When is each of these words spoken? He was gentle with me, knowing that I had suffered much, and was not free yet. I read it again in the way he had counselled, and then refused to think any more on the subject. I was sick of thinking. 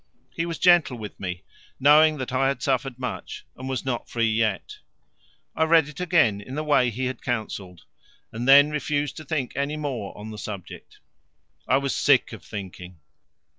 He 0.33 0.47
was 0.47 0.57
gentle 0.57 0.97
with 0.97 1.19
me, 1.19 1.43
knowing 1.79 2.17
that 2.17 2.33
I 2.33 2.47
had 2.47 2.63
suffered 2.63 2.97
much, 2.97 3.45
and 3.55 3.69
was 3.69 3.85
not 3.85 4.09
free 4.09 4.25
yet. 4.31 4.79
I 5.55 5.63
read 5.65 5.87
it 5.87 5.99
again 5.99 6.41
in 6.41 6.55
the 6.55 6.63
way 6.63 6.89
he 6.89 7.05
had 7.05 7.21
counselled, 7.21 7.81
and 8.31 8.47
then 8.47 8.71
refused 8.71 9.15
to 9.17 9.23
think 9.23 9.55
any 9.55 9.77
more 9.77 10.17
on 10.17 10.31
the 10.31 10.39
subject. 10.39 10.97
I 11.67 11.77
was 11.77 11.95
sick 11.95 12.33
of 12.33 12.43
thinking. 12.43 12.99